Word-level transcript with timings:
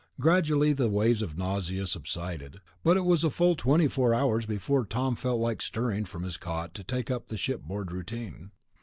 Gradually 0.19 0.73
the 0.73 0.89
waves 0.89 1.21
of 1.21 1.37
nausea 1.37 1.85
subsided, 1.85 2.59
but 2.81 2.97
it 2.97 3.05
was 3.05 3.23
a 3.23 3.29
full 3.29 3.55
twenty 3.55 3.87
four 3.87 4.15
hours 4.15 4.47
before 4.47 4.83
Tom 4.83 5.15
felt 5.15 5.39
like 5.39 5.61
stirring 5.61 6.05
from 6.05 6.23
his 6.23 6.37
cot 6.37 6.73
to 6.73 6.83
take 6.83 7.11
up 7.11 7.27
the 7.27 7.37
shipboard 7.37 7.91
routine. 7.91 8.49